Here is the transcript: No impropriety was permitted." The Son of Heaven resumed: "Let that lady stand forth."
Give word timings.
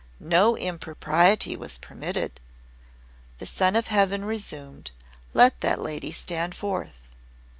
No 0.19 0.57
impropriety 0.57 1.55
was 1.55 1.77
permitted." 1.77 2.39
The 3.37 3.45
Son 3.45 3.75
of 3.75 3.85
Heaven 3.89 4.25
resumed: 4.25 4.89
"Let 5.35 5.61
that 5.61 5.79
lady 5.79 6.11
stand 6.11 6.55
forth." 6.55 7.01